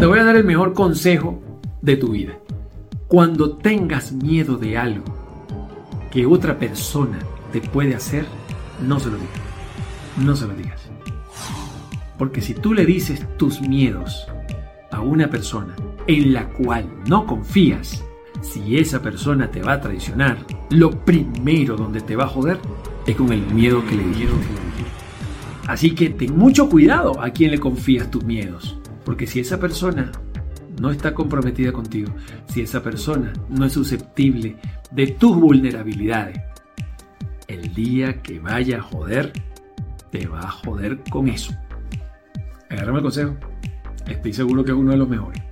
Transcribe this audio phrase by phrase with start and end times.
[0.00, 1.42] te voy a dar el mejor consejo
[1.82, 2.38] de tu vida.
[3.06, 5.04] Cuando tengas miedo de algo
[6.10, 7.18] que otra persona
[7.52, 8.24] te puede hacer,
[8.80, 9.40] no se lo digas.
[10.16, 10.88] No se lo digas.
[12.16, 14.26] Porque si tú le dices tus miedos
[14.90, 18.02] a una persona en la cual no confías,
[18.40, 20.38] si esa persona te va a traicionar,
[20.70, 22.58] lo primero donde te va a joder
[23.06, 24.38] es con el miedo que le dieron.
[25.66, 28.79] Así que ten mucho cuidado a quien le confías tus miedos.
[29.04, 30.10] Porque si esa persona
[30.80, 32.12] no está comprometida contigo,
[32.48, 34.56] si esa persona no es susceptible
[34.90, 36.40] de tus vulnerabilidades,
[37.48, 39.32] el día que vaya a joder,
[40.10, 41.52] te va a joder con eso.
[42.68, 43.36] Agárrame el consejo.
[44.06, 45.49] Estoy seguro que es uno de los mejores.